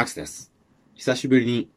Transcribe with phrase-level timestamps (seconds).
[0.00, 0.50] マックスです。
[0.94, 1.68] 久しぶりに、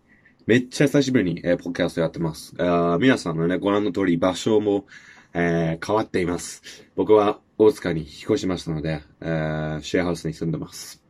[0.46, 2.56] めっちゃ久しぶりに、えー、ポッキャストやってます。
[2.58, 4.86] あ皆さんのね、ご覧の通り、場所も、
[5.34, 6.62] えー、変わっています。
[6.96, 11.04] 僕は大塚に引っ越しましたので、えー、シェアハウスに住んでます。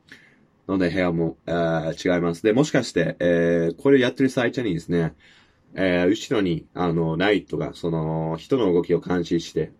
[0.68, 2.41] ので、部屋も、えー、違います。
[2.41, 5.13] で、もしかして、えー、これやってる最中にですね、
[5.76, 9.71] えー、後ろに、あの、ライトが、その、人の動きを監視して、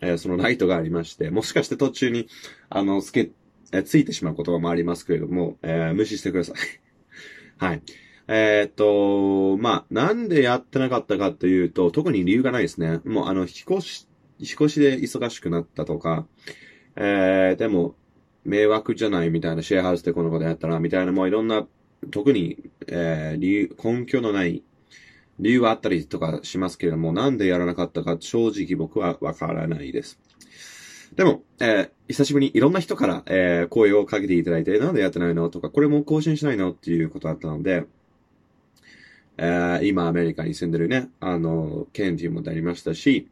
[0.00, 2.26] えー、そのライトがありまして、もしかして途中に、
[2.70, 3.30] あの、つけ、
[3.72, 6.56] えついてしまう言葉もありますけれども、えー無視してください。
[7.58, 7.82] はい。
[8.28, 13.00] えーっと、まあ、なんでやってなかったかというと、特に理由がないですね。
[13.04, 16.26] もう、あの、引っ越し、引越しで忙しくなったとか、
[16.96, 17.96] えー、でも、
[18.44, 21.66] 迷惑じゃないみたいな、シェアハウスでこのことやったら、みたいな、もういろんな、
[22.10, 24.62] 特に、えー、理由、根拠のない、
[25.38, 30.20] 理由はあったりとかしますけれども、なんでやらなかったか、正直僕はわからないです。
[31.16, 37.84] でも、えー久しぶりにいろんな人から、えー声をかけていただいて、なんでやってないのとか、これも更新しないのっていうことだったので、
[39.38, 43.28] えー今アメリカに住んでるね、あの、ケンティもなりましたし、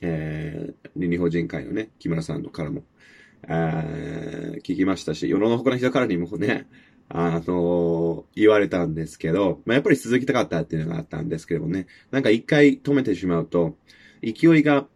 [0.00, 2.82] えー、日本人会のね、木村さんのからも、
[3.48, 6.68] えー聞きましたし、世の他の人からにもね、
[7.08, 13.76] あの言われたんですけど、まあ、やっぱり続きたかったっていうのがあったんですけどもね、なんか一回止めてしまうと、
[14.22, 14.86] 勢いが、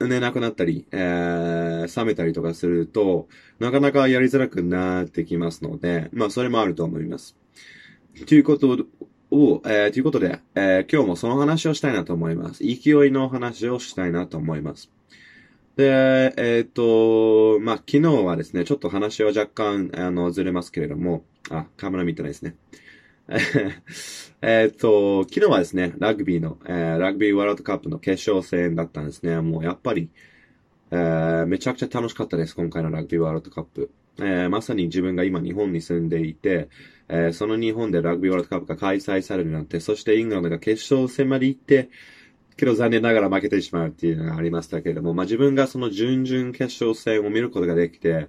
[0.00, 7.36] ね、なくなったり、えー、冷めたりとかすると、なかなかやりづらくなってきますので、まあ、それもあると思います。
[8.26, 8.86] ということ
[9.30, 12.64] を、えー、ということで、えー今日もその話をしたいなと思います。
[12.64, 14.90] 勢いの話をしたいなと思います。
[15.76, 22.56] で、えっ、と、まあ、昨日はですね、ちょっと話は若干、あの、ずれますけれども、あ、カメラ見てないですね。
[24.42, 29.40] えっと、昨日はですね、ラグビーの、えーラグビーワールドカップの決勝戦だったんですね。
[29.40, 30.10] もうやっぱり、
[30.90, 33.90] えーめちゃくちゃ楽しかったです、今回のラグビーワールドカップ。
[34.18, 36.68] えーまさに自分が今日本に住んでいて、
[37.08, 41.88] えーその日本でラグビーワールドカップが開催されるなんて、そしてイングランドが決勝戦まで行って、
[42.56, 48.26] けど残念ながら負けてしまうっていうのがありましたけれども、まあ自分がその準々決勝戦を見ることができて、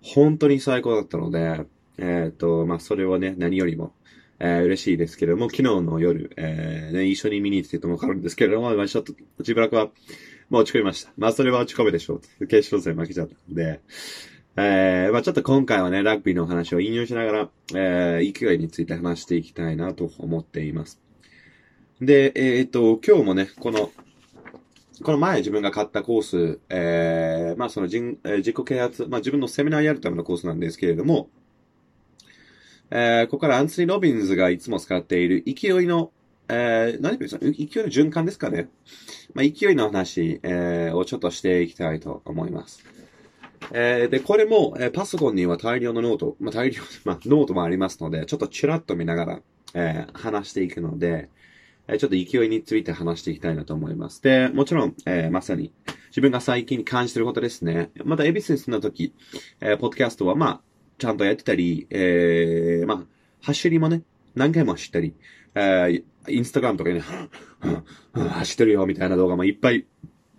[0.00, 1.66] 本当に最高だったので、
[1.98, 3.92] えっ、と、まあそれはね、何よりも、
[4.40, 9.14] えー嬉しいですけれども、昨日の夜、えーね、一緒に見に行ってともわかるんですけれども、まあちょっと、
[9.44, 9.90] しばらは、
[10.48, 11.12] まあ落ち込みました。
[11.16, 12.46] まあそれは落ち込むでしょう。
[12.46, 13.80] 決勝戦負けちゃったんで、
[14.56, 21.00] えー、まあちょっと今回はね、ラグビーの話を引用しながら、えー、勢いについて話していきたいなと思っています。
[22.00, 23.90] で、えっ、と、今日もね、この、
[25.02, 31.28] この前自分が買ったコース、えー、まあその人、えー自己啓発、まあ自分のセミナーやるためのコースなんですけれども、
[32.90, 36.10] えー、ここからアンソニー・ロビンズがいつも使っている勢いの、
[36.48, 38.68] えー、何て言うんですか勢いの循環ですかね。
[39.34, 42.84] まあ勢いの話、えー、をちょっとしていきたいと思います。
[43.72, 49.42] えー、で、これも、えーパソコンには大量のノート、まあ大量、 まあノートもありますので、ちょっとチラッと見ながら、
[49.74, 51.28] えー話していくので、
[51.86, 54.22] えーちょっと勢いについて話していきたいなと思います。
[54.22, 55.72] で、もちろん、えーまさに、
[56.08, 57.90] 自分が最近感じてることですね。
[58.04, 59.14] まだエビスに住んだ時、
[59.60, 60.60] えーポッドキャストは、まあ、
[61.00, 63.04] ちゃんとやってたり、えーまあ、
[63.40, 64.02] 走りもね、
[64.34, 65.14] 何回も走ったり、
[65.54, 67.02] えーインスタグラムとかにね、
[68.14, 69.86] 走ってるよ、みたいな動画もいっぱい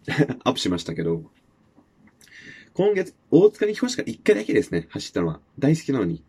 [0.45, 1.23] アップしましたけど、
[2.73, 5.39] 今月、大塚に引っ越しから1回だけですね、走ったのは。
[5.57, 6.23] 大好きなのに。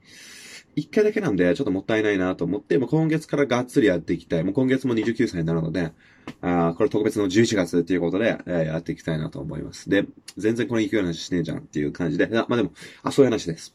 [0.76, 4.44] 1回だけなんで、ちょっともったいないなと思って、もう今月からがっつりやっていきたい。
[4.44, 5.92] もう今月も29歳になるので、
[6.40, 9.90] あーこれ特別の11月っていうことで、えーやっていきたいなと思います。
[9.90, 10.06] で、
[10.38, 12.72] 全然この勢いの話しねえじゃんっていう感じで、あまあでも、
[13.02, 13.74] あ、そういう話です。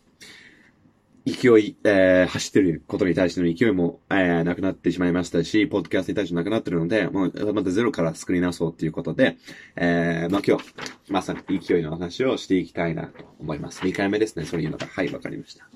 [1.27, 9.37] 勢い、えー、走ってることに対しての勢いも、えー、なくなってしまいましたし、ポッドキャストに対してなくなってるので、もう、またゼロから作り直そうっていうことで、
[9.75, 10.63] えー、まあ今日、
[11.09, 13.81] まさに勢いの話をしていきたいなと思います。
[13.81, 14.87] 2回目ですね、そういうのが。
[14.87, 15.67] はい、わかりました。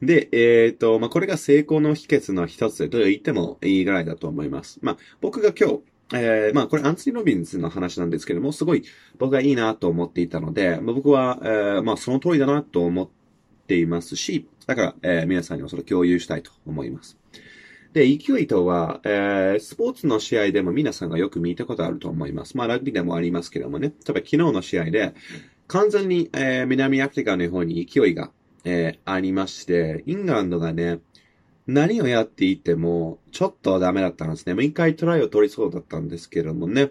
[0.00, 4.78] で、えっ、と、まあ、これが成功の秘訣の一つと言ってもいいぐらいだと思います。
[4.82, 5.80] まあ、僕が今日、
[6.14, 8.84] えー、まあ、これアンソニー・ロビンズの話なんですけども、すごい
[9.18, 13.08] 僕がいいなと思っていたので、まあ、僕は、えー、まあ、その通りだなと思っ
[13.66, 17.18] ていますし、だから、えー、皆さんにもそれを共有したいと思います。
[17.92, 22.56] で、勢いとは、えー、スポーツの試合でも皆さんがよく見たことあると思います。
[22.56, 23.88] まあ、ラグビーでもありますけどもね。
[23.88, 25.14] 例えば昨日の試合で、
[25.66, 28.30] 完全に、えー、南アフリカの方に勢いが、
[28.64, 31.00] えー、ありまして、イングランドがね、
[31.66, 34.54] 何をやっていても、ちょっとダメだったんですね。
[34.54, 36.90] もう一回トライを取りそうだったんですけどもね。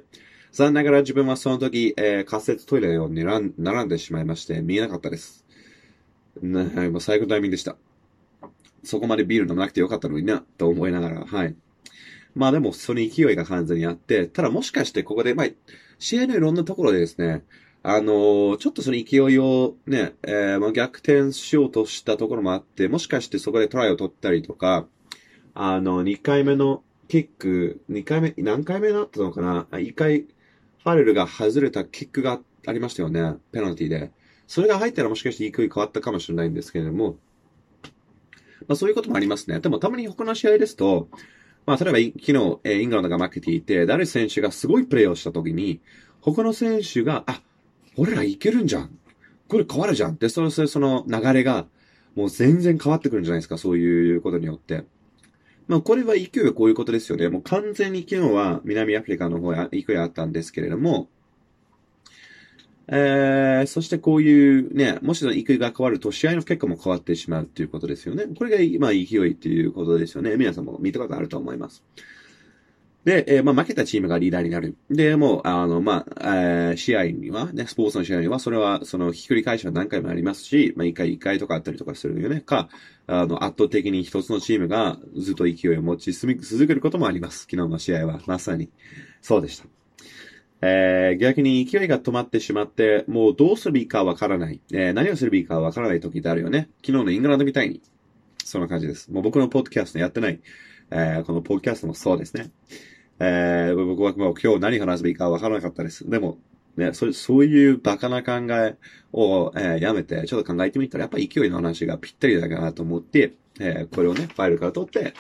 [0.51, 5.45] 残念ながら自分はその時、えー、仮設トイレを並ん並んでしまいまして、見えなかったです。
[6.41, 7.75] ね、はい、もう最高のタイミングでした。
[8.83, 11.55] そこまでビール飲まなくてよかったのにな、と思いながら、はい。
[12.33, 15.47] まあでも、その勢いが完全にあって、ただもしかしてここで、まあ、
[15.99, 17.43] 試合のいろんなところでですね、
[17.83, 24.85] あのーちょっとその勢いをね、えーまあ、逆転しようとしたところもあって、もしかしてそこでトライを取ったりとか、
[25.53, 33.35] あの、2回目のキック、2回目、何回目だったのかな ?1 回、ファレルが外れたキックがありましたよね。
[33.51, 34.11] ペナルティで。
[34.51, 37.15] それが入ったらもしかして勢い変わったかもしれないんですけれども、
[38.67, 39.61] まあそういうこともありますね。
[39.61, 41.07] でもたまに他の試合ですと、
[41.65, 45.79] まあ例えば昨日、えイングランドが負けていて、ダル選手がすごいプレーをした時に、
[46.19, 47.41] 他の選手が、あ、
[47.95, 48.99] 俺らいけるんじゃん。
[49.47, 50.17] これ変わるじゃん。
[50.17, 51.65] で、その、その流れが、
[52.15, 53.57] もう全然変わってくるんじゃないですか。
[53.57, 54.83] そういうことによって。
[55.69, 57.29] まあ、これは勢いはこういうことですよね。
[57.29, 61.07] もう完全に昨日は南アフリカの方へ勢いあったんですけれども、
[62.93, 68.25] えー、そしてこういうね、もしの勢いが変わると試合の結果も変わってしまうっていうことですよね。
[68.37, 70.35] これが、ま、勢いっていうことですよね。
[70.35, 71.83] 皆さんも見たことあると思います。
[73.05, 74.75] で、えーまあ、負けたチームがリーダーになる。
[74.89, 82.41] で、もう、あの、まあ、えー試合には、ね、スポーツの試合には、それは、その、ひっくり返しは何回もありますし、まあ、一回一回とかあったりとかするよね。
[82.41, 82.69] か、
[83.07, 87.47] あの、圧倒的に一つのチームがずっと勢いを持ち続けることもあります。
[87.49, 88.69] 昨日の試合は、まさに。
[89.21, 89.80] そうでした。
[90.61, 94.61] えー逆に勢いが止まってしまって、もうどうすればいいかわからない。
[94.71, 96.69] えー何をすればいいかわからない時ってあるよね。
[96.85, 97.81] 昨日のイングランドみたいに。
[98.43, 99.11] そんな感じです。
[99.11, 100.39] もう僕のポッドキャストやってない。
[100.91, 102.51] えーこのポッドキャストもそうですね。
[103.19, 106.09] えー僕はもう今日何話せばいいかわからなかったです。
[106.09, 106.37] でも、
[106.77, 108.75] ね、そそういうバカな考え
[109.13, 115.13] を、えーやめて、ちょっと考えてみたら、やっぱ勢いの話がぴったりだかなと思って、えーこれをね、ファイルから取って、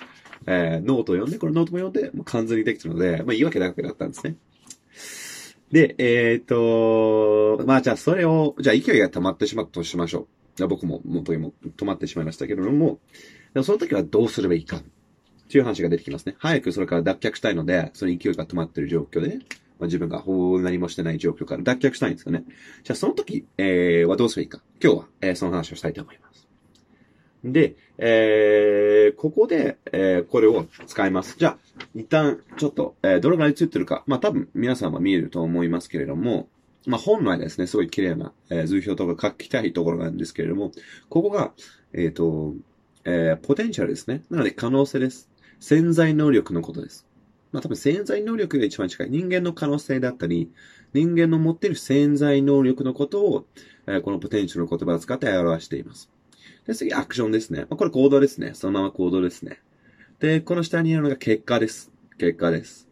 [0.47, 4.35] えーノートを読んで、これノートも読んで、もう完全にできたので、まあ、言い訳だけだったんですね。
[5.71, 10.27] で、えっ、と、まあじゃあそれを、じゃあ勢いが溜まってしまったとしましょ
[10.59, 10.67] う。
[10.67, 12.99] 僕も元にも止まってしまいましたけれども、
[13.63, 14.77] その時はどうすればいいか。
[14.77, 14.83] っ
[15.51, 16.35] ていう話が出てきますね。
[16.39, 19.39] 早くそれから脱却したいので、その勢いが止まっている状況で、
[19.79, 22.45] まあ、自分がほう何もしてない状況から脱却したいんですよね。
[22.83, 24.63] じゃあその時、えー、はどうすればいいか。
[24.81, 26.30] 今日は、えーその話をしたいと思います。
[27.43, 31.37] で、えー、ここで、えー、これを使います。
[31.39, 31.57] じゃあ、
[31.95, 34.03] 一旦、ちょっと、えー、どれぐらい映ってるか。
[34.05, 36.49] まあ、多分、皆さんは見えると思いますけれども、
[36.85, 40.71] まあ、本来ですね、すごい綺麗な、えー図表とか書きたいところなんですけれども、
[41.09, 41.53] ここが、
[41.93, 42.53] えっ、と、
[43.05, 44.23] えー、ポテンシャルですね。
[44.29, 45.29] なので、可能性です。
[45.59, 47.07] 潜在能力のことです。
[47.51, 49.09] まあ、多分、潜在能力が一番近い。
[49.09, 50.51] 人間の可能性だったり、
[50.93, 53.45] 人間の持っている潜在能力のことを、
[53.87, 56.11] えーこのポテンシャルの言葉を使って表しています。
[56.65, 57.61] で、次、アクションですね。
[57.61, 58.51] まあ、これ行動ですね。
[58.53, 59.59] そのまま行動ですね。
[60.19, 61.91] で、この下にあるのが結果です。
[62.17, 62.87] 結果です。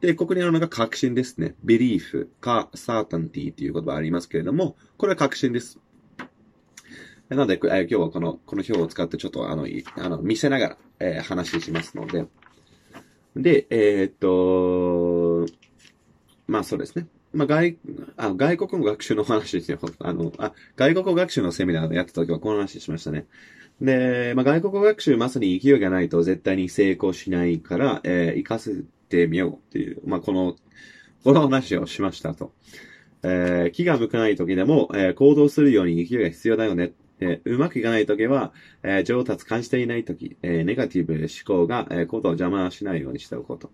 [0.00, 1.54] で、ここにあるのが確信ですね。
[1.64, 5.78] belief か certainty という言葉ありますけれども、これは確信です。
[7.28, 9.66] なので、今日はこの、この表を使ってちょっとあの、
[9.96, 12.26] あの、見せながら、えー話しますので。
[13.36, 14.12] で、えーっ
[15.46, 15.46] と、
[16.48, 17.06] まあそうですね。
[17.32, 17.78] まあ外、
[18.16, 19.78] あ、外国語学習の話ですよ。
[20.00, 23.26] あの、あ、外国語学習のセミナーでやった時はこの話しましたね。
[23.80, 30.56] で、まあ外国語学習まさに勢いがないと絶対に成功しないから、えー、活かせてみようっていう、まあこの、
[31.24, 32.52] この話をしましたと。
[33.24, 36.92] えー気が向かない時でも、えー行動するように勢いが必要だよね。
[37.20, 38.52] えーうまくいかない時は、
[38.82, 43.70] えー上達感じていない時、えーネガティブ思考が、えー行動を邪魔しないようにしておこうと。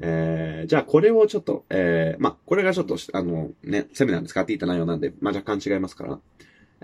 [0.00, 6.18] えーじゃあこれをちょっと、えーまあ、これがちょっと、あの、ね、セミナーで使っていた内容なんで、まあ、若干違いますから。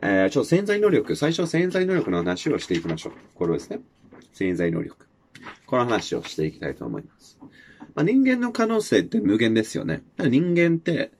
[0.02, 3.12] えーちょっと潜在能力、最初は潜在能力の話をしていきましょう。
[3.35, 3.80] これをですね。
[4.33, 5.06] 潜在能力。
[5.66, 7.38] この話をしていきたいと思います。
[7.94, 10.02] まあ、人間の可能性って無限ですよね。
[10.18, 11.12] 人間って、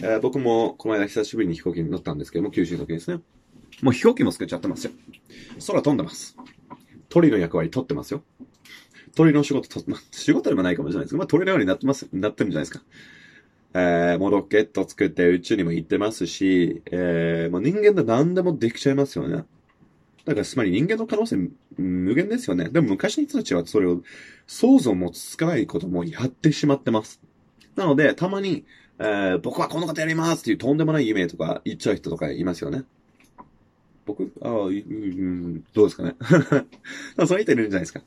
[0.00, 3.20] えー僕もこの間久しぶりに飛行機に乗ったんですけども、九州の時ですね。
[3.82, 4.92] もう飛行機も作っちゃってますよ。
[5.66, 6.36] 空飛んでます。
[7.08, 8.22] 鳥の役割取ってますよ。
[9.16, 12.84] 鳥の仕事と、仕事でもないかもしれないですけど、まあ、鳥のようになってます、なってるんじゃないですか。
[13.74, 19.44] えー、もうロケット作って宇宙にも行ってますし、えー、もう人間で何でもできちゃいますよね。
[20.26, 22.68] だから、つまり人間の可能性無限ですよね。
[22.68, 24.02] でも昔の人たちはそれを
[24.46, 27.20] 想像もつかないこともやってしまってます。
[27.74, 28.64] なので、たまに、
[28.98, 32.84] えー、僕はこのことやりますっていうとんでもない夢とか言っちゃう人とかいますよね。
[34.06, 34.32] 僕？
[34.40, 36.14] ああ、うん、どうですかね。
[37.26, 38.00] そういう人いるんじゃないですか。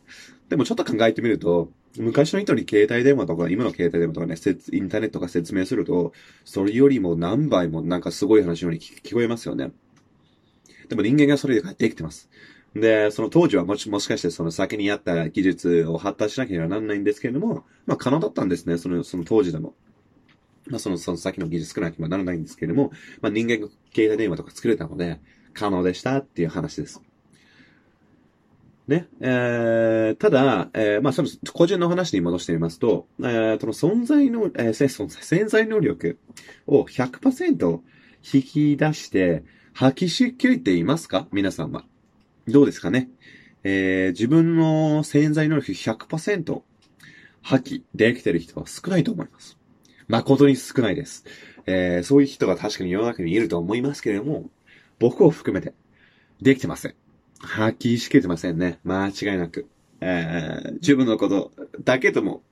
[0.49, 4.35] でもちょっと考えてみると、昔の人に携帯電話とか、今の携帯電話とかね、
[4.71, 6.13] インターネットが説明すると、
[6.45, 9.71] それよりも何倍もなんかすごい話のように聞こえますよね。
[10.87, 12.29] でも人間がそれでできてます。
[12.75, 19.73] で、その当時はもし、もしかしてその先にあった技術を発達しなければならないんですけれども、まあ可能だったんですね、その、その当時でも。
[20.67, 22.91] まあその、その先の技術作らなければならないんですけれども、
[23.21, 25.19] まあ人間が携帯電話とか作れたので、
[25.53, 27.01] 可能でしたっていう話です。
[28.87, 36.17] ね、えー、ただ、えー、まあ、その、個人の話に戻してみますと、えー、その存在の、えー、存在、潜在能力
[36.65, 37.81] を100%
[38.33, 41.27] 引き出して発揮しきれていますか？
[41.31, 41.85] 皆さんは。
[42.47, 43.09] どうですかね？
[43.63, 46.61] えー、自分の潜在能力100%
[47.41, 49.57] 発揮できてる人は少ないと思います。
[50.07, 51.25] 誠に少ないです。
[51.67, 54.49] えー、そういう人が確かに世の中にいると思いますけれども、
[54.99, 55.73] 僕を含めて、
[56.41, 56.95] できてません。
[57.39, 58.79] 発揮しきれてませんね。
[58.83, 59.67] 間違いなく。
[60.01, 61.51] えー、自分のこと
[61.83, 62.43] だけとも、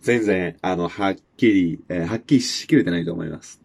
[0.00, 3.60] 全然、あの、はっきり、えー、発揮しきれてないと思います。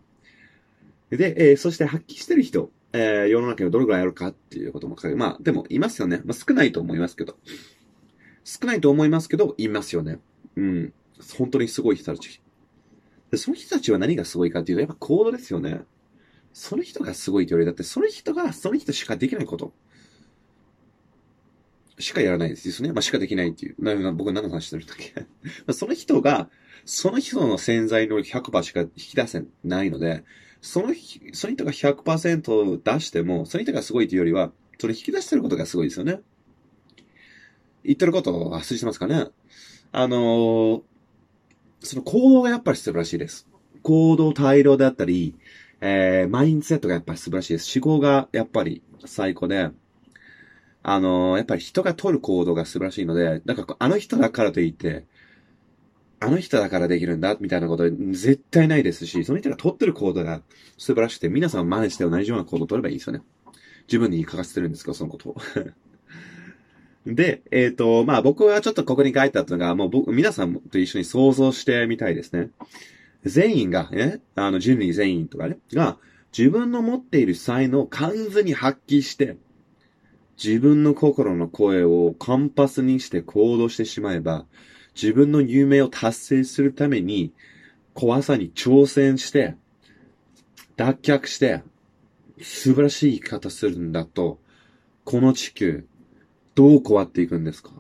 [1.10, 6.22] で、えー、そして発揮してる人、えー、世の中にどれくらいあるかっていうことも書いて、まあ、でも、いますよね。
[6.26, 7.38] まあ、少ないと思いますけど。
[8.44, 10.20] 少ないと思いますけど、いますよね。
[10.56, 10.94] うん。
[11.38, 12.42] 本当にすごい人たち。
[13.32, 15.82] で、その人たちは何がすごいかっていうと、やっぱコードですよね。
[16.54, 19.74] その人がすごいというより、だってその人がその人しかできないこと。
[22.00, 22.94] しかやらないですね。
[22.94, 23.76] まあ、しかできないっていう。
[23.84, 25.26] な僕何の話してるんだっけ？
[25.74, 26.50] その人が、
[26.86, 30.24] その人の潜在能力100%しか引き出せないので、
[30.62, 30.94] その、
[31.34, 36.22] その人が100%出しても、その人がすごいというよりは、それ引き出してることがすごいですよね。
[37.84, 39.28] 言ってることを忘れてますかね？
[39.92, 40.82] あのー、
[41.82, 43.48] その行動がやっぱり素晴らしいです。
[43.84, 45.36] 行動、態度であったり、
[45.82, 47.80] えー、マインセットがやっぱり素晴らしいです。
[47.80, 49.70] 思考がやっぱり最高で、
[50.84, 55.06] あのー、やっぱり人が取る行動が素晴らしいので、なんかあの人だからといって、
[56.22, 60.42] あの人だからできるんだ、みたいなこと絶対ないですし、その人が取ってる行動が
[60.78, 63.22] 素晴らしくて、皆さん真似して同じような行動を取ればいいですよね。
[63.88, 65.38] 自分に言い書かせてるんですか、そのことを。
[67.06, 72.50] で、えっ、ー、と、まあ僕はちょっとここに書いてあったのが、もう僕、皆さんと一緒に想像してみたいですね。
[73.26, 75.98] 全員が、ね、あの人類全員とかね、が、
[76.38, 79.38] 自分の持っている才能を完全に発揮して、
[80.42, 84.46] 自分の心の声をカンパスにして行動してしまえば、
[84.96, 87.34] 自分の夢を達成するために、
[87.94, 89.56] 怖さに挑戦して、
[90.78, 91.64] 脱却して、
[92.42, 94.40] 素晴らしい生き方するんだと、
[95.04, 95.86] この地球、
[96.56, 97.72] どう変わっていくんですか？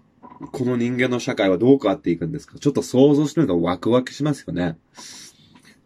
[0.51, 2.57] この人間の社会はどう変わっていくんですか？
[2.59, 4.77] ちょっと想像してるとワクワクしますよね。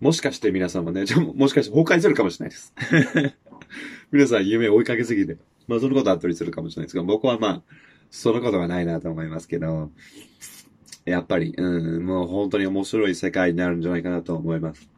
[0.04, 2.74] もしかして皆さんもね、 じゃもしかして崩壊するかもしれないです。
[4.12, 7.64] 皆さん夢追いかけすぎて、まあそのことあったりするかもしれないですが、僕はまあ、
[8.12, 9.92] そのことはないなと思いますけど、
[11.06, 14.90] やっぱり、うん、もう本当に面白い世界になるんじゃないかなと思います。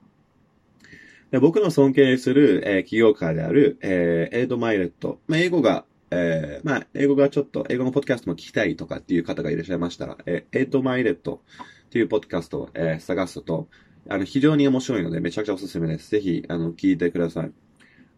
[1.29, 5.19] で僕の尊敬する、えー、起業家である、えー、エイド・マイレット。
[5.27, 11.41] まあ、英語が、えー、まあ、英語がちょっと、英語のポッドキャストも聞きたいとかっていう方がいらっしゃいましたら、えー、エイド・マイレット
[11.85, 13.67] っていうポッドキャストを、えー、探すと、
[14.09, 16.11] あの、非常に面白いので、めちゃくちゃおすすめです。
[16.11, 17.51] ぜひ、あの、聞いてください。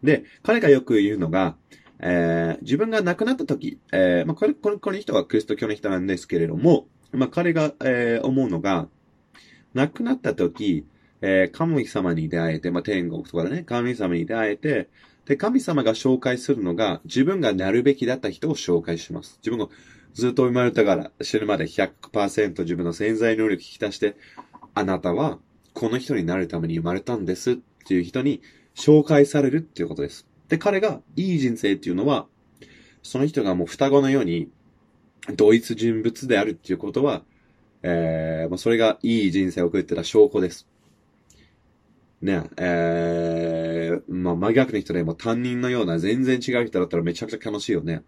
[0.02, 1.56] で、彼がよく言うのが、
[2.00, 8.88] えー、自分が亡くなった時、えー、まあ、これ、これ、この人はクリスト教の人なんですけれども、まあ、彼が、えー、思うのが、
[9.74, 10.86] 亡くなった時、
[11.20, 14.88] えー、神様に出会えて、まあ、天国とかでね、神様に出会えて、
[15.26, 19.38] で、神様が紹介するのが、自分がなるべきだった人を紹介します。
[19.42, 19.68] 自分が
[20.14, 24.16] ずっと生まれたから死ぬまで100%自分の潜在能力を引き出して、
[24.74, 25.38] あなたは
[25.78, 27.54] この人になるために生まれたんですっ
[27.86, 28.42] ていう人に
[28.74, 30.26] 紹介されるっていうことです。
[30.48, 32.26] で、彼がいい人生っていうのは、
[33.04, 34.48] その人がもう双子のように
[35.36, 37.22] 同一人物であるっていうことは、
[37.84, 40.66] えー、まあ、それがいい人生を送ってた証拠です。
[42.22, 48.02] ね、えー、まあ、真逆の人でも担任のような全然違う人だったらめちゃくちゃ楽しいよね。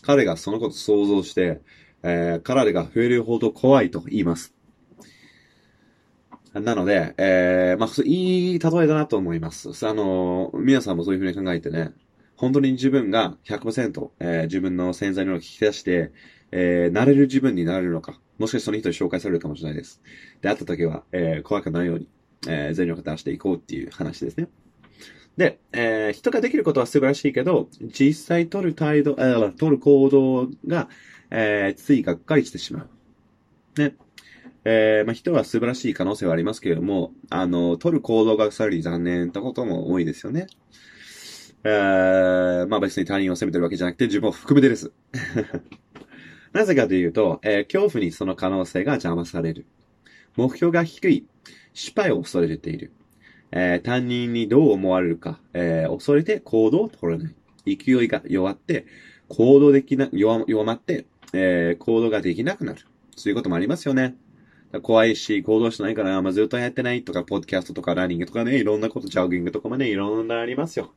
[0.00, 1.60] 彼がそのこと想像して、
[2.04, 4.55] えー、彼が増えるほど怖いと言います。
[6.60, 9.70] なので、えー、まあ、いい例えだなと思います。
[9.86, 11.92] あの、皆さんもそういうふうに考えてね、
[12.36, 16.12] 本当に自分が100%、えー、自分の潜在能力を引き出して、
[16.52, 20.00] えー、なれる自分になれるのか、もしかしてその人に紹介されるかもしれないです。
[20.40, 22.08] で、会った時は、えー、怖くないように、
[22.48, 24.48] えー、全力を出していこうっていう話ですね。
[25.36, 30.88] で、えー、人ができることは素晴らしいけど、実際取る態度、えー、取る行動が、
[31.30, 33.82] えー、ついがっかりしてしまう。
[33.82, 33.94] ね。
[34.68, 40.48] えー、まあ、人は素晴らしい可能性はありますけれども、あの、取る行動がさらに残念なことも多いですよね。
[41.62, 44.90] えー、まあ別に他人を責めてるわけじゃなくて自分を含めてです。
[46.52, 49.66] なぜかというと、えー、恐怖にその可能性が邪魔される。
[50.36, 51.26] 目標が低い。
[51.72, 52.90] 失敗を恐れている。
[53.52, 57.76] えー、他人にどう思われるか、えー、恐れて行動を取れない。
[57.76, 58.86] 勢いが弱って、
[59.28, 62.80] 行動できな、弱弱まって、えー、行動ができなくなる。
[63.14, 64.16] そういうこともありますよね。
[64.82, 70.92] 怖いし、行動しないから、まあ、ずっとやってないとか、ポッドキャストとか、ランニングとかね、いろんなこと、ジョギングとかもね、いろんなありますよ。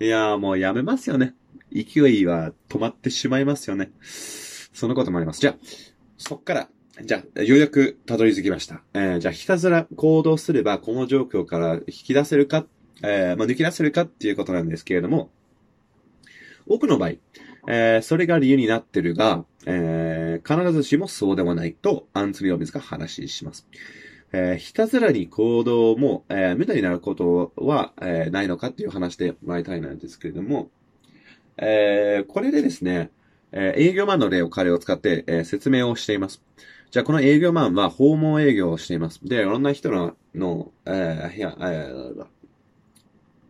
[0.00, 1.34] いやーもうやめますよね。
[1.72, 3.90] 勢いは止まってしまいますよね。
[4.00, 5.40] そのこともあります。
[5.40, 5.56] じゃあ、
[6.16, 6.68] そっから、
[7.02, 8.82] じゃあ、ようやくたどり着きました。
[8.94, 12.66] えー、じゃあ、ひたすら行動すれば、この状況から引き出せるか、
[13.02, 15.30] えー、まあ、抜き出せるかっていうことなんですけれども、
[16.66, 17.10] 多くの場合、
[17.68, 23.66] えー、それが理由になってるが、えー、必ずしもそうではないと、アンツリー・オビスが話します。
[24.32, 30.70] えー、ひたすらに行動も、えー、無駄になることは、えー、ないのかっていう話でもらいたいなんですけれども、
[31.56, 33.10] えー、これでですね、
[33.52, 36.42] えー、営業マンの例を彼を使って、えー、説明をしています。
[36.90, 39.20] じゃあ、この営業マンは訪問営業をしています。
[39.22, 42.26] で、いろんな人の、の、えー、部屋、えー、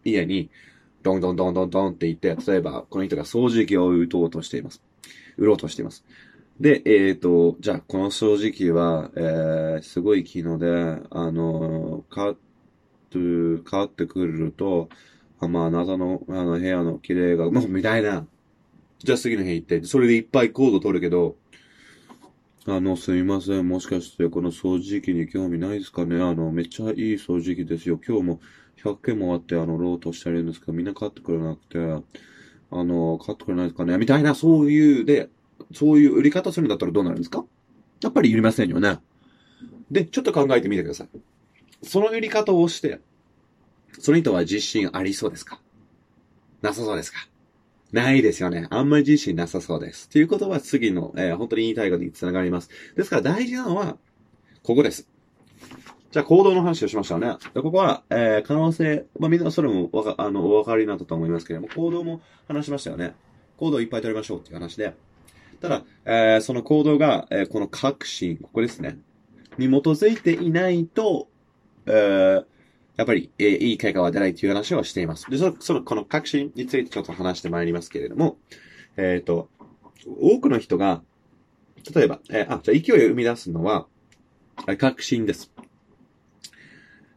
[0.05, 0.51] 家に、
[1.03, 4.83] ドンドンドンドンドンって言って、例えば、この人が掃除機を打とうとしています。
[5.37, 6.05] 売ろうとしています。
[6.61, 10.69] で、えっ、ー、と、じゃあ、この掃除機は、えー、すごい機能で、
[11.11, 13.19] あの、買って、
[13.65, 14.89] 買ってくると、
[15.39, 18.27] あまあ、あなたの、あの、部屋の綺麗が、 もう、みたいな。
[18.99, 21.37] じゃあ次の部屋行って、それでいっぱいコード取るけど、
[22.67, 23.69] あの、すみません。
[23.69, 26.17] もしかして、この掃除機に興味ないですかね？
[26.21, 28.01] あの、めっちゃいい掃除機ですよ。
[28.07, 28.41] 今日も
[28.83, 31.79] 100件もあって、あの、ロートしてるんですけど、みんな買ってくれなくて、
[32.71, 33.97] あの、買ってくれないですかね？
[33.97, 35.31] みたいな、そういう、で、
[35.73, 37.45] そういう売り方するんだったらどうなるんですか？
[38.03, 38.99] やっぱりいりませんよね。
[39.91, 41.09] で、ちょっと考えてみてください。
[41.83, 43.01] その売り方をして、
[43.99, 45.61] その人は自信ありそうですか？
[46.63, 47.19] なさそうですか？
[47.93, 48.67] ないですよね。
[48.71, 50.09] あんまり自信なさそうです。
[50.09, 52.69] ということは次の、えー、本当に言いたいことにつながります。
[52.97, 53.97] ですから大事なのは、
[54.63, 55.09] ここです。
[56.11, 57.37] じゃあ行動の話をしましたよね。
[57.55, 63.15] でここは、えー、可能性、まあみんなそれもわか、あの、お分かりになったと思いますけれども、行動も話しましたよね。
[63.57, 64.95] 行動をいっぱい取りましょうっていう話で。
[65.61, 68.99] ただ、えー、その行動が、えー、この確信、ここですね。
[69.59, 71.29] に基づいていないと、
[71.87, 72.45] えー、
[72.97, 75.31] やっぱり、えー、いい結果は出ないという話をしています。
[75.31, 78.37] で、その、その、この確信についてちょっと話してまいりますけれども、
[78.97, 79.49] えっ、ー、と、
[80.21, 81.03] 多くの人が、
[81.95, 83.87] 例えば、えー、あ、じゃ勢いを生み出すのは、
[84.79, 85.53] 確信です。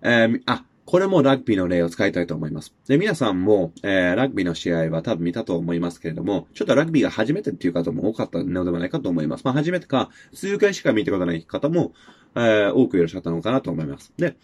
[0.04, 2.74] えー、あ、これもラグビーの例を使いたいと思います。
[2.88, 9.46] で、皆さんも、えー、ラグビーの試合は多分見たと思いますけれども、ちょっとラグビーが初めてっていう方も多かったのではないかと思います。
[9.46, 11.94] まあ、初めてか、数回しか見たことない方も、
[12.36, 14.14] えー、多くいらっしゃったのかなと思います。
[14.18, 14.36] で、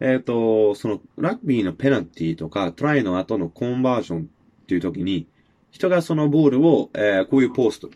[0.00, 5.26] えっ、ー、と、その、ラグビーのペナルティとか、トライの後のコンバージョンっていう時に、
[5.70, 7.90] 人がそのボールを、えー、こういうポスト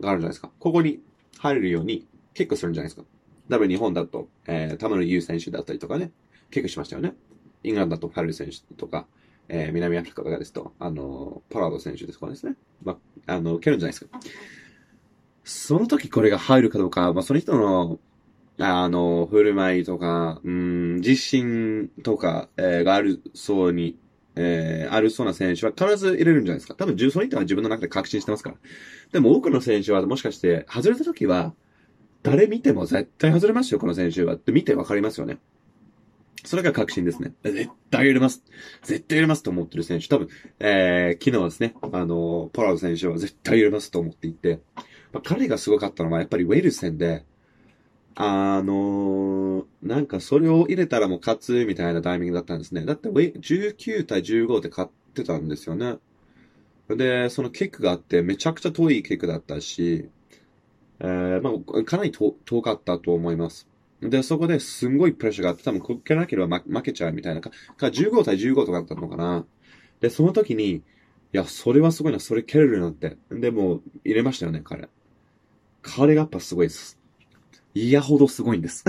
[0.00, 0.50] があるじゃないですか。
[0.58, 1.00] ここに
[1.38, 3.06] 入れるように、キックするんじゃないですか。
[3.48, 6.12] 多分日本だと、えー、田村優選手だったりとかね、
[6.50, 7.14] キックしましたよね。
[7.62, 9.06] イングランドだとファル選手とか、
[9.48, 12.54] えー、南アフリカとかですと、あの、ポラード選手ですかですね。
[12.82, 14.20] まあ、あの、蹴るんじゃないですか。
[15.44, 17.98] その時これが入るかどうか、まあ、その人の、
[18.58, 23.98] あの、振る舞いとか、うん、自信とか、えー、があるそうに、
[24.36, 26.74] えー、あるそうな選手は必ず入れるんじゃないですか。
[26.74, 28.56] 多分、その人は自分の中で確信してますから。
[29.12, 31.54] でも多くの選手はもしかして、外れた時は、
[32.22, 34.34] 誰見ても絶対外れますよ、この選手は。
[34.34, 35.38] って見てわかりますよね。
[36.44, 37.32] それが確信ですね。
[37.44, 38.42] 絶対入れます。
[38.82, 44.60] 絶対入れますと思ってる選手、多分、えー、昨日はですね、あの、ポラード選手は絶対入れますと思っていて、
[45.12, 47.24] まあ、彼がすごかったのは、やっぱりウェールズ戦で、
[48.14, 52.84] あのー、なんかそれを入れたらもう勝つみたいなタイミングだったんですね。
[52.84, 55.96] だって、19対15で勝ってたんですよね。
[56.88, 60.08] で、そのキックがあって、めちゃくちゃ遠いキックだったし、
[60.98, 63.69] えー、まあ、かなり遠かったと思います。
[64.02, 69.44] で、そこですんごいプレッシャーがあって、多分こけなければ負けちゃうみたいなか、か15対15とかだったのかな。
[70.00, 70.82] で、その時に、い
[71.32, 73.18] や、それはすごいな、それ蹴れるなんて。
[73.30, 74.88] でも、入れましたよね、彼。
[75.82, 76.98] 彼がやっぱすごいです。
[77.74, 78.84] 嫌ほどすごいんです。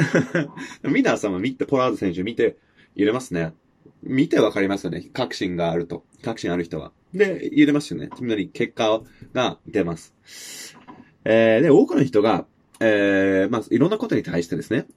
[0.84, 2.58] ミナーさんは見て、ポラード選手見て、
[2.96, 3.54] 入れますね。
[4.02, 5.10] 見てわかりますよね。
[5.14, 6.04] 確信があると。
[6.24, 6.92] 確信ある人は。
[7.14, 8.10] で、入れますよね。
[8.16, 9.02] つまり結果
[9.34, 10.16] が出ます。
[11.26, 12.46] えー、で、多くの人が、
[12.80, 14.88] えー、まあ、いろんなことに対してですね、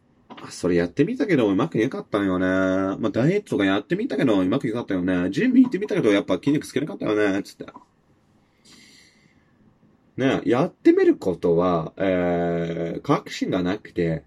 [0.51, 2.47] それやってみたけどうまくいなかったよね。
[2.47, 5.31] まあ、ダイエットとかやってみたけどうまくいかったよね。
[5.31, 7.43] ジム行ってみたけどやっぱ筋肉つけなかったよね。
[7.43, 7.67] つって。
[10.17, 14.23] ね、やってみることは、えー、確信がなくて、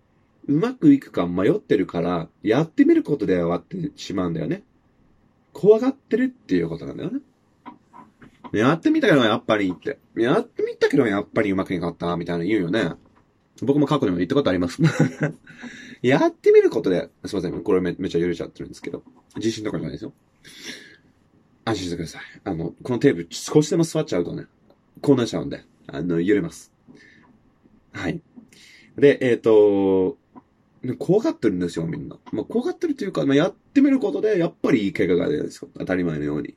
[0.48, 4.64] うまくいくか迷ってるから、やってみることで終わってしまうんだよね。
[5.54, 7.22] 怖がってるっていうことなんだよね。
[8.54, 9.98] やってみたけどやっぱりって。
[10.16, 12.92] やってみたけどやっぱりうまくいかった、みたいな言うよね。
[13.62, 14.82] 僕も過去にも言ったことあります。
[16.02, 19.04] やってみることで、すいません、これめめっちゃ許しちゃってるんですけど、
[19.36, 20.14] 自信とかじゃないですよ。
[21.66, 22.22] 安心してください。
[22.44, 24.46] あの、このテープ少しでも座っちゃうとね、
[25.02, 26.72] こうなっちゃうんで、あの、揺れます。
[27.92, 28.22] はい。
[28.98, 30.18] で、えっ、ー、と、
[31.00, 32.18] 怖がってるんですよ、みんな。
[32.32, 35.70] まあ、怖がってるというか、まあ、やってみることで、やっぱりいい結果が出るんですよ。
[35.78, 36.56] 当たり前のように。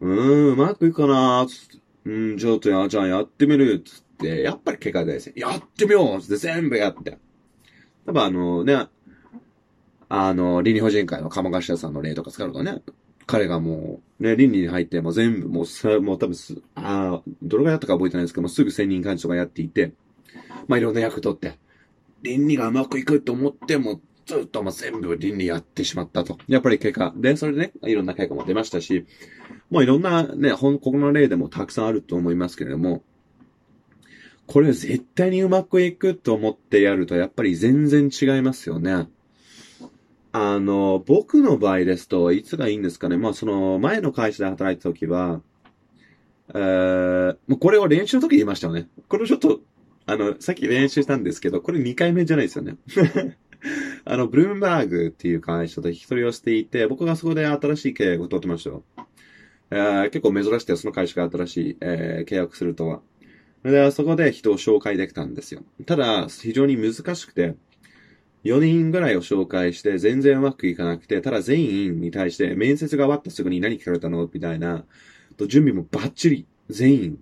[0.00, 1.80] うーん、うまくいくかなつっ。
[2.06, 3.80] うん、ちょっとや、じゃあやってみる。
[3.80, 7.18] つって。、やっぱり結果でですね、やってみようつって全部やって。
[8.06, 8.86] 多分あのね、
[10.08, 12.82] あの、倫理法人会の鴨頭さんの例とか使うとね、
[13.26, 19.92] 彼がもう、ね、倫理に入って、もう全部、もう、さ、もう多分す、ああどれぐらいやったか覚えてないですけどもう、すぐ専任幹事とかやっていて、
[20.66, 21.58] まあ、いろんな役取って、
[22.22, 26.38] 倫理がうまくいくと思って、も、ずっともう全部倫理やってしまったと。
[26.48, 27.12] やっぱり結果。
[27.16, 29.06] で、それでね、いろんな結果も出ましたし、
[29.70, 33.02] もういろんなね、ここの例でもたくさんあると思いますけれども、
[34.50, 39.06] これ絶対にうまくいくと思ってやると、やっぱり全然違いますよね。
[40.32, 43.16] あの、僕の場合ですと、いつがいいんですかね。
[43.16, 45.40] まあ、その、前の会社で働いた時は、
[46.48, 48.88] えー、もうこれを練習の時言いましたよね。
[49.06, 49.60] これちょっと、
[50.06, 52.76] あの、さっき練習したんですけど、これ2回目じゃないですよね。
[54.04, 58.82] あの、ブルームバーグっていう会社と引き取りをしていて、僕がそこで新しい契約を取ってましたよ。
[59.70, 63.00] えー、結構珍しくて、その会社が新しい、えー、契約するとは。
[63.62, 65.62] で、そこで人を紹介できたんですよ。
[65.86, 67.54] ただ、非常に難しくて、
[68.44, 74.28] 4人ぐらいを紹介して全然うまくいかなくて、ただ全員に対して面接が終わったすぐに何聞かれたの？
[74.32, 74.84] みたいな、
[75.36, 77.18] と準備もバッチリ全員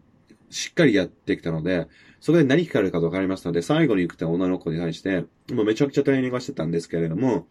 [0.50, 1.88] しっかりやってきたので、
[2.20, 7.46] そこで何聞かれるかと分かりますので、最後に行くた女の子に対して、もうめちゃくちゃトレーニングはしてたんですけれども、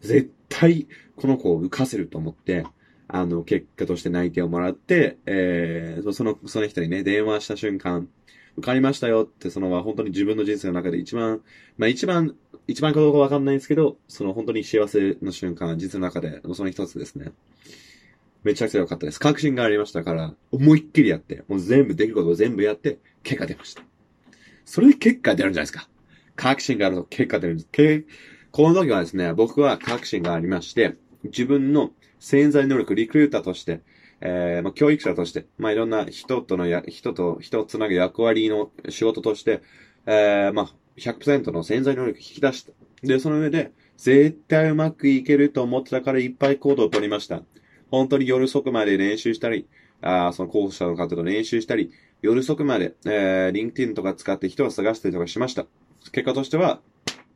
[0.00, 2.64] 絶対この子を浮かせると思って、
[3.08, 8.08] あの、結果として内定をもらって、えー、その、その人にね、電話した瞬間、
[8.56, 11.40] 受かりましたよって、そのは本当に自分の人生の中で一番、
[11.78, 12.34] まあ一番
[12.68, 17.32] 一番かどうかわかんないんですけど、その本当に幸せの瞬間、実の中で、その一つですね。
[18.44, 19.20] めちゃくちゃ良かったです。
[19.20, 23.82] 確信がありましたから、思いっきりやって、もう全部できることを全部やって、結果出ました。
[24.64, 25.88] それで結果出るんじゃないですか。
[26.36, 27.68] 確信があると結果出るんです。
[27.70, 28.04] け
[28.50, 33.80] この時はですね、僕は確信がありまして、自分の潜在能力、リクルーターとして、
[34.24, 39.62] えー、まあ、教育者として、まあ、いろんな人とのや、人と人をつなぐ役割の仕事として、
[40.06, 42.72] えー、まあ、100%の潜在能力を引き出した。
[43.02, 47.42] で、その上で、絶対うまくいけると思ってたからいっぱい行動を取りました。
[47.90, 49.66] 本当に夜遅くまで練習したり、
[50.00, 55.66] あその候補者の方と練習したり、夜遅くまで、えー、リンクティンとか使って人を探したりとかしました。
[56.12, 56.80] 結果としては、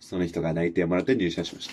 [0.00, 1.70] その人が内定をもらって入社しまし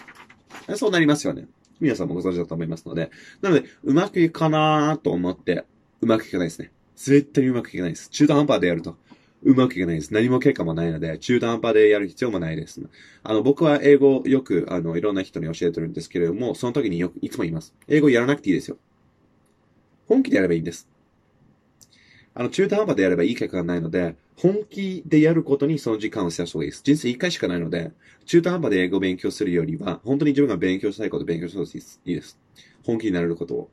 [0.68, 0.78] た。
[0.78, 1.48] そうなりますよね。
[1.84, 3.12] 皆さんもご存知だと思いますので。
[3.42, 5.66] なので、うまくいくかなと思って、
[6.02, 6.72] うまくいかないですね。
[6.96, 8.10] 絶対にうまくいかないです。
[8.10, 8.96] 中途半端でやると。
[9.44, 10.14] うまくいかないです。
[10.14, 12.82] 何も結果もないので、中途半端でやる必要もないです。
[13.24, 17.76] あの、僕は英語をよく、あの、いろんな人に教えてるんですけれども、その時によく、いつも言います。
[17.90, 18.78] 英語やらなくていいですよ。
[20.08, 20.93] 本気でやればいいんです。
[22.36, 26.82] あの、中途半端でやればいい結果がないので、本気でやることにその時間を費やした方がいいです。
[26.84, 27.92] 人生一回しかないので、
[28.26, 31.72] 中途半端で英語を勉強するよりは、本当に自分が勉強したいことを勉強した方が
[32.06, 32.40] いいです。
[32.84, 33.70] 本気になれることを。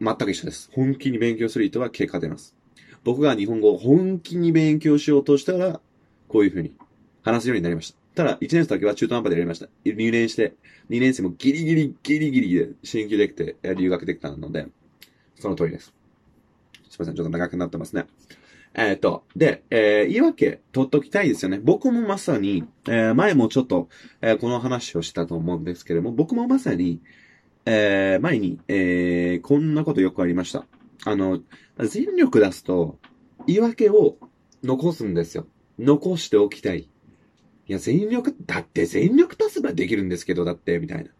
[0.00, 0.70] 全く一緒です。
[0.72, 2.56] 本気に勉強する人は結果出ます。
[3.04, 5.80] 僕が日本語を本気に勉強しようとしたら、
[6.28, 6.72] こういう風に
[7.22, 8.00] 話すようになりました。
[8.14, 9.68] ただ、1年生だけは中途半端でやりました。
[9.84, 10.54] 入年して、
[10.88, 14.66] 2年生もギリギリギリギリで進級できて、留学できたので、
[15.38, 15.99] その通りです。
[17.04, 18.06] すいません、ちょっと長くなってますね。
[18.74, 21.60] えっ、ー、と、で、えー、言い訳取っときたいですよね。
[21.62, 23.88] 僕もまさに、えー、前もちょっと、
[24.20, 27.00] えー、この話をしたと思うんですけれども、僕もまさに、
[27.66, 30.66] えー、前に、えー、こんなことよくありました。
[31.04, 31.40] あの、
[31.78, 32.98] 全力出すと、
[33.46, 34.18] 言い訳を
[34.62, 35.46] 残すんですよ。
[35.78, 36.80] 残しておきたい。
[36.80, 36.88] い
[37.66, 41.04] や、全力、だって全力出せばできるんですけど、だって、みたいな。
[41.04, 41.10] い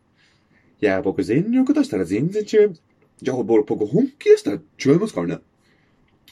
[0.81, 2.83] や、僕全力出したら全然違います。
[3.23, 5.40] じゃあ、僕本気出したら違いますからね。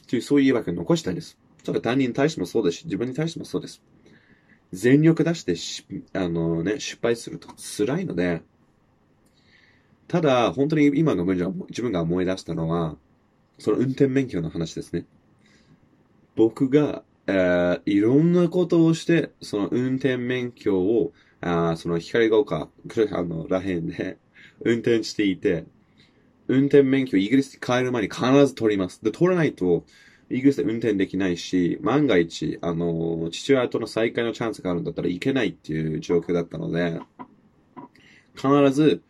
[0.09, 1.37] っていう、そういう言い訳を残したいです。
[1.63, 3.83] それは他人に対してもそうですし、自分に対してもそうです。
[4.73, 8.43] 全力出してし、あのね、失敗すると辛いので、
[10.07, 12.97] ただ、本当に今の文章自分が思い出したのは、
[13.59, 15.05] その運転免許の話ですね。
[16.37, 22.71] 僕が、えー、いろんなことをして、その運転免許を、あその光が丘、
[23.13, 24.17] あの、らへんで、
[24.65, 25.67] 運転していて、
[26.49, 29.05] 運転免許イギリスに帰る前に必ず取ります。
[29.05, 29.85] で、取らないと、
[30.31, 37.01] イギリスで運転できないし、万が一、あの、父親との再会のチャンスがあるんだったらいけないっていう状況だったので、
[38.35, 39.03] 必ず、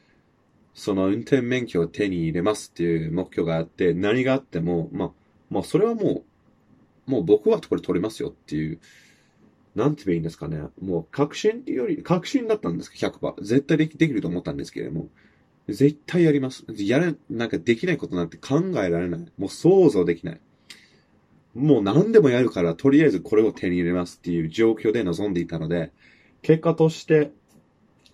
[0.74, 5.10] その運転免許を手に入れますっていう目標があって、何があっても、まあ、
[5.50, 6.24] まあ、それはも
[7.06, 8.78] う、もう僕はこれ取りますよっていう、
[9.74, 10.62] なんて言えばいいんですかね。
[10.80, 13.42] もう確信っていうより、確信だったんですけど、100%。
[13.42, 15.08] 絶対できできると思ったんですけれども、
[15.68, 16.64] 絶対やります。
[16.76, 19.26] やれ、なんかできないことなんて考えられない。
[19.36, 20.40] もう想像できない。
[21.54, 25.92] もう何でもやるから、とりあえずこれを手に入れますっていう状況で臨んでいたので、
[26.40, 27.32] 結果として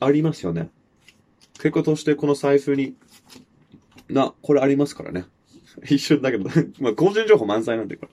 [0.00, 0.70] ありますよね。
[1.54, 2.94] 結果としてこの財布に、
[4.08, 5.24] な、これありますからね。
[5.84, 8.08] 一瞬だけど まあ、個人情報満載なんで、こ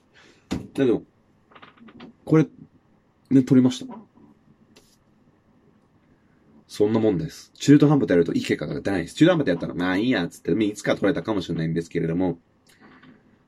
[0.75, 0.85] れ。
[0.85, 1.03] でも、
[2.25, 2.47] これ、
[3.31, 3.97] ね、取りました。
[6.71, 7.51] そんなもんです。
[7.55, 9.15] 中途半端でやるといい結果が出ないです。
[9.15, 12.39] 中途半端でやったら、まあいいや、つって、いつか取れたかもしれないんですけれども、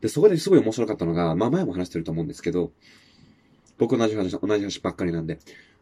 [0.02, 2.74] で、そこですごい面白かったのが、まあ前も話してると思うんですけど、
[3.78, 5.40] 僕同じ話、同じ話ばっかりなんで。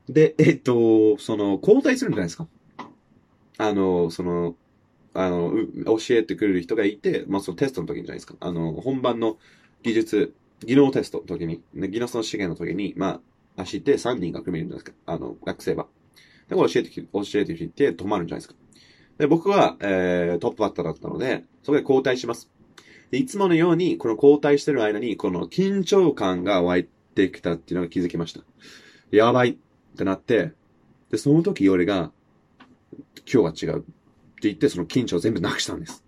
[0.08, 2.48] で、えっと、その、交代するんじゃないですか。
[3.58, 4.56] あの、その、
[5.16, 5.52] あの、
[5.86, 8.36] 教えてくれる人がいて、まあそのテストの時にじゃないですか。
[8.40, 9.40] あの、本番の
[9.82, 13.20] 技術、技能テストの時に、技能その資源の時に、ま
[13.58, 15.12] あ、足して3人が組めるんじゃないですか。
[15.12, 15.88] あの、学生は。
[16.52, 18.56] で、これ教えてき、教えてきて止まるんじゃないですか。
[19.18, 22.52] で、僕は、えー、トップバッターだったので、そこで交代します。
[23.10, 28.42] で、いつものように、この交代してる間に、この緊張感が湧いてきたっていうのが気づきました。
[29.12, 29.56] やばいっ
[29.96, 30.52] てなって、
[31.10, 32.12] で、その時俺が、
[33.32, 33.88] 今日は違うって
[34.42, 36.04] 言って、その緊張を全部なくしたんです。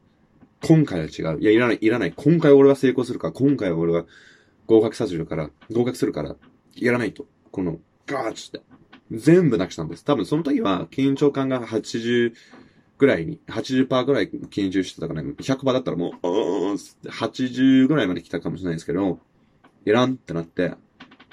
[0.62, 1.40] 今回は違う。
[1.40, 2.14] いや、いらない、いらない。
[2.14, 4.06] 今回俺は成功するから、今回は俺は
[4.68, 6.36] 合格させるから、合格するから、
[6.76, 7.28] やらないと。
[7.52, 8.62] この、ガーッつって。
[9.12, 10.04] 全部なくしたんです。
[10.04, 12.34] 多分その時は緊張感が80
[12.98, 16.28] ぐらいに、80%ぐらい緊張してたから、ね、100%だったらもう、
[17.08, 19.20] 80ぐらいまで来たかもしれないですけど、
[19.86, 20.76] いらんってなって、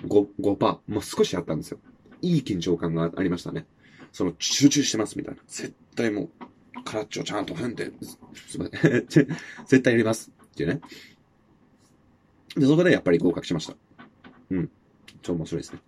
[0.03, 1.79] 5、5%、もう少しあったんですよ。
[2.23, 3.67] いい緊張感がありましたね。
[4.13, 5.41] その、集中してますみたいな。
[5.47, 6.31] 絶対もう、
[6.85, 9.07] カラッチをちゃんと踏んで、すみません。
[9.07, 10.81] 絶対やりますっていうね。
[12.57, 13.77] で、そこでやっぱり合格しました。
[14.51, 14.71] うん。
[15.23, 15.81] 超面白いですね。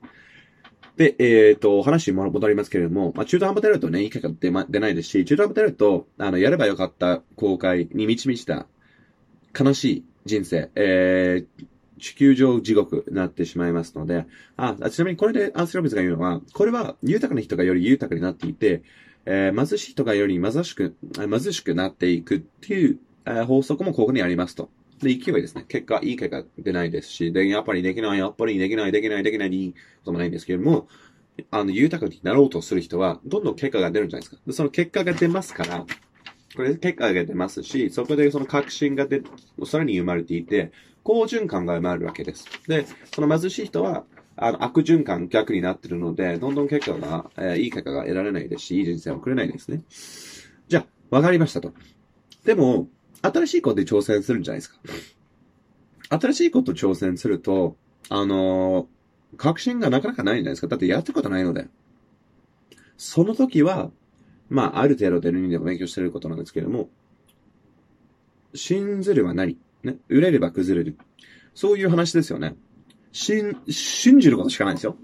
[0.97, 8.67] で、えっ、ー、と、話に戻りますけれども、まあ、中途半端であるとね、いい結果出ま、出ないですし、中途半端であると、あの、やればよかった公開に導いた
[9.59, 11.67] 悲しい人生、えー、
[11.99, 14.27] 地球上地獄になってしまいますので、
[14.57, 18.83] あ、ちなみにこれでアンスロビスが言うのは、これは豊かな人がより豊かになっていて、
[19.25, 24.69] えー、貧しい人がより貧しく、貧しくなっていくっていう、えー、法則もここにありますと。
[25.03, 25.65] で、勢いですね。
[25.69, 30.89] 結果、いい結果出ないですし、で、やっぱりできない、やっぱりできない、できない、できない、いいこともないんですけれども、
[31.51, 34.43] あの、豊かになろうとする人は、どんどん結果が出るんじゃないですか。
[34.47, 35.87] でその結果が出ますから、
[36.55, 39.23] これ結果が出ますし、そこでその確信が出、
[39.65, 40.71] さらに生まれていて、
[41.03, 42.47] 好循環が生まれるわけです。
[42.69, 44.05] で、その貧しい人は、
[44.37, 49.83] あの、悪循環逆になってるので、どんどん結果が、えー、いい結果が得られないですし、いい人生を送れないですね。
[50.69, 51.73] じゃあ、わかりましたと。
[52.45, 52.89] でも、
[53.23, 54.79] 新しいことで挑戦するんじゃないですか。
[56.21, 57.77] 新しいこと挑戦すると、
[58.09, 60.69] あのー、確信がなかなかないんじゃないですか。
[60.69, 61.69] だってやったことないので。
[62.99, 63.91] その時は、
[64.51, 66.89] まあ、ある程度で何でも勉強してることなんですけれども、
[68.55, 69.97] 信ずるは何ね。
[70.09, 70.99] 売れれば崩れる。
[71.55, 72.57] そういう話ですよね。
[73.13, 74.97] 信、信じることしかないんですよ。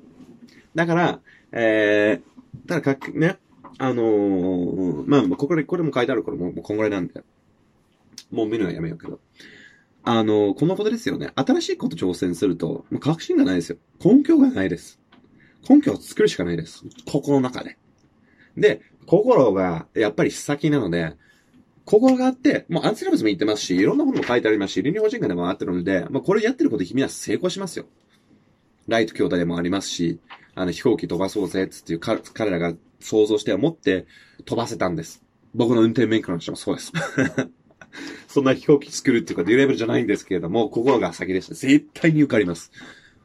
[0.74, 1.20] だから、
[1.52, 3.38] えー、ただか、ね、
[3.78, 7.22] あのー、まあ、ここで、これも書いてあるからもう、もうこんぐらいなんで、
[8.30, 9.20] もう見るのはやめようけど。
[10.04, 11.30] あの、このことですよね。
[11.34, 13.78] 新しいこと挑戦すると、もう確信がないですよ。
[14.02, 15.00] 根拠がないです。
[15.68, 16.84] 根拠を作るしかないです。
[17.06, 17.76] 心の中で。
[18.56, 21.14] で、心がやっぱり先なので、
[21.84, 27.86] 心があって、もうアンセラブスも言ってますし、いろんなものも書いてありますし、倫理法人会でもあってるので、まあこれやってること君は成功しますよ。
[28.86, 30.20] ライト兄弟でもありますし、
[30.54, 34.06] あの飛行機飛ばそうぜっていう彼らが想像して思って
[34.44, 35.22] 飛ばせたんです。
[35.54, 36.92] 僕の運転免許の人もそうです。
[38.28, 41.54] そんな飛行機作るっていうか、デュレーブルじゃないんですけれども、心が先でした。
[41.54, 42.70] 絶対に受かります。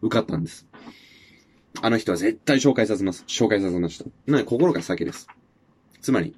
[0.01, 0.67] 受かったんです。
[1.81, 3.23] あの人は絶対紹介させます。
[3.27, 4.05] 紹介させました。
[4.27, 5.27] なので、心が先です。
[6.01, 6.35] つまり。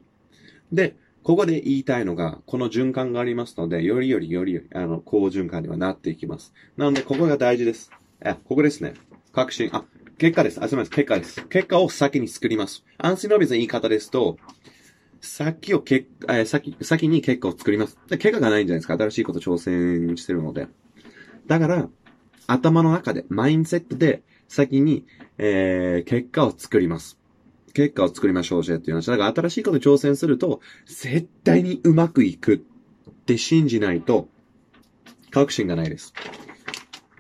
[0.72, 6.54] で、ここで言いたいのが、この循環がありますので、よりよりよりより、あの、好循環にはなっていきます。
[6.78, 7.92] なので、ここが大事です。
[8.24, 8.94] あ、ここですね。
[9.34, 9.70] 確信。
[9.74, 9.86] あ、
[10.18, 10.64] 結果です。
[10.64, 10.92] あ、すみません。
[10.92, 11.46] 結果です。
[11.48, 12.86] 結果を先に作ります。
[12.98, 14.38] アンシノビズの言い方ですと、
[15.22, 17.98] 先をけ、えー、先、先に結果を作ります。
[18.08, 18.98] で、結果がないんじゃないですか。
[18.98, 20.68] 新しいこと挑戦してるので。
[21.48, 21.90] だから、
[22.48, 25.06] 頭の中で、マインセットで、先に、
[25.38, 27.20] えー、結果を作ります。
[27.74, 29.08] 結果を作りましょう、じゃっていう話。
[29.08, 32.58] だから新しいこと挑戦すると、絶対にうまくいくっ
[33.26, 34.30] て信じないと、
[35.32, 36.14] 確信がないです。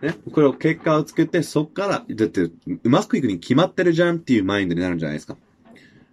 [0.01, 0.15] ね。
[0.31, 2.41] これを結果を作って、そっから、だって、
[2.83, 5.37] うまくいくに決まってるじゃんっていうマインドになるんじゃないですか。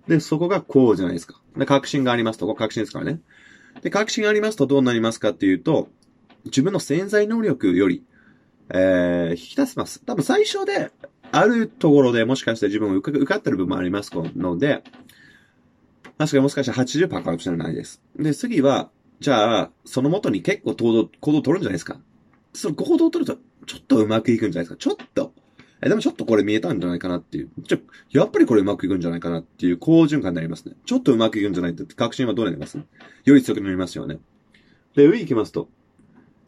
[0.09, 1.41] で、そこがこうじゃないですか。
[1.57, 3.21] で、確信がありますと、これ確信ですからね。
[3.83, 5.89] で、確信がありますとどうなりますかっていうと、
[6.45, 8.05] 自分の潜在能力より、
[8.71, 10.03] えー、引き出せます。
[10.05, 10.91] 多分最初で、
[11.35, 14.83] あるところでもしかして自分を受かってる部分もありますので、
[16.19, 18.03] 確かにもしかしたら80%かもしれないです。
[18.17, 21.99] で、次は、じゃあ、その元に結構行動、行動取るんじゃないですか。
[22.53, 24.77] その行動を取ると、ちょっとうまくいくんじゃないですか。
[24.77, 25.33] ちょっと。
[25.83, 27.51] え、でもちょっとこれ見えたんじゃないかなっていう。
[27.67, 27.79] ちょ、
[28.11, 30.75] やっぱりこれうまくいくんじゃないかなっていう好循環になりますね。
[30.87, 32.79] ちょっとうまくいくんじゃないって確信はどうなります
[33.25, 34.19] より強くなりますよね。
[34.95, 35.69] で、上行きますと、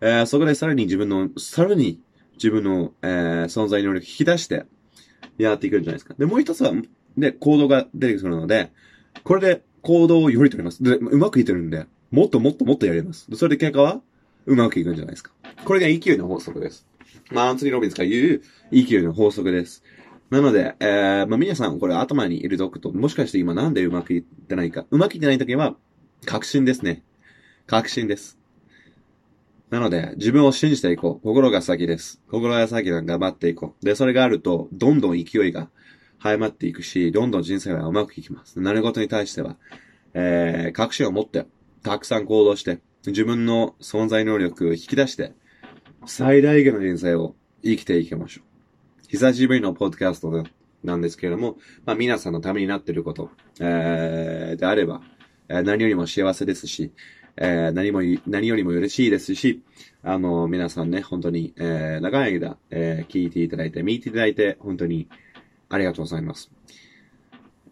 [0.00, 2.00] えー、そこでさらに自分の、さらに
[2.34, 4.66] 自分の、えー、存在能力引き出して、
[5.38, 6.14] やっていけるんじゃないですか。
[6.16, 6.72] で、もう一つは、
[7.16, 8.72] で、行動が出てくるので、
[9.24, 10.82] これで行動をより取ります。
[10.82, 13.28] で、うまくいってるんで、もっともっともっとやれます。
[13.34, 14.00] それで結果は、
[14.46, 15.32] うまくいくんじゃないですか。
[15.64, 16.86] これが EQ の法則です。
[17.30, 19.82] まあ、アンソニー・ロビンスが言う EQ の法則です。
[20.30, 24.86] なので、えー、まあ、皆さんこれ頭に入れておくと、もしかして今なんでうまくいってないか。
[24.90, 25.76] うまくいってない時は、
[26.24, 27.02] 確信ですね。
[27.66, 28.38] 確信です。
[29.70, 31.24] なので、自分を信じていこう。
[31.24, 32.20] 心が先です。
[32.30, 33.84] 心が先だ頑張っていこう。
[33.84, 35.68] で、それがあると、どんどん勢いが
[36.18, 38.60] 早まっていくし、どんどん人生はうまくいきます。
[38.60, 39.56] 何事に対しては、
[40.14, 41.46] えー、確信を持って、
[41.82, 45.32] たくさん行動して、自分の存在能力を引き出して、
[46.06, 48.44] 最大限の人生を生きていきましょう。
[49.08, 50.44] 久しぶりのポッドキャスト
[50.82, 55.02] なんですけれども、まあ皆さんのためになっていること、えー、であれば、
[55.48, 56.92] えー、何よりも幸せですし、
[57.36, 59.62] えー、何も、何よりも嬉しいですし、
[60.02, 65.08] あの、皆さんね、本当に、えー、長い間、えー、聞いていただいて、見ていただいて、本当に、
[65.68, 66.52] ありがとうございます。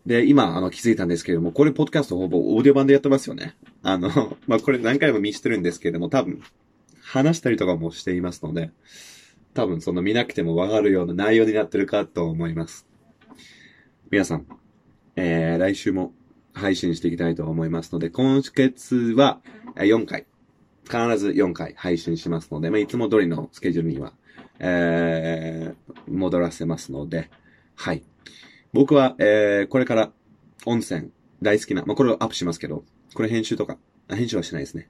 [0.05, 3.55] で、今、あの、気づいたんですけれども、これ、ポッドキャストほぼオーディオ版でやってますよね。
[3.83, 6.43] あの、まあ、これ何回も見してるんですけれども、多分、
[7.13, 8.71] 話したりとかもしていますので、
[9.53, 12.87] 多分、その見なくてもわかるような内容になってるかと思います。
[14.11, 14.47] 皆さん、
[15.17, 16.15] えー、来週も
[16.55, 19.43] 配信していきたいと思いますので、今月は
[19.75, 20.25] 4回、
[20.85, 24.15] 必ず4回配信しますので、まあ、いつも通りのスケジュールには、
[24.59, 27.29] えー、戻らせますので、
[27.75, 28.05] はい。
[28.73, 30.13] 僕は、えー、これから
[30.65, 31.11] 温泉
[31.43, 33.77] 大好きな、まあ、これをアップしますけど、これ編集とか、
[34.09, 34.89] 編集はしないですね。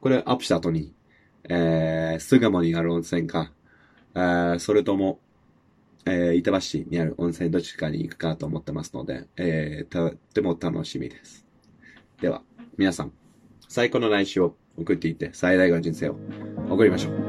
[0.00, 0.92] これアップした後に、
[1.48, 3.52] えー、巣鴨にある温泉か、
[4.14, 5.18] えー、それとも、
[6.04, 11.46] えー、板橋にある温泉どっちかに行くかと思ってますので、えー、とっても楽しみです。
[12.20, 12.42] では、
[12.76, 13.12] 皆さん、
[13.68, 16.16] 最高の来週を送っていって最大の人生を
[16.68, 17.21] 送りましょう。